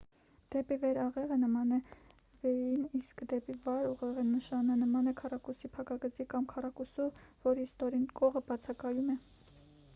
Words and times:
«դեպի 0.53 0.75
վեր 0.83 0.99
աղեղը» 1.01 1.35
նման 1.41 1.75
է 1.75 1.77
v-ին 2.45 2.87
իսկ 3.01 3.21
«դեպի 3.35 3.55
վար 3.67 3.85
աղեղի 3.91 4.25
նշանը» 4.31 4.77
նման 4.85 5.11
է 5.11 5.15
քառակուսի 5.21 5.73
փակագծի 5.77 6.25
կամ 6.35 6.51
քառակուսու 6.57 7.09
որի 7.49 7.67
ստորին 7.73 8.09
կողը 8.23 8.47
բացակայում 8.51 9.17
է։ 9.17 9.19